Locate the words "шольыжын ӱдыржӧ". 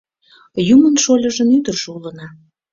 1.03-1.87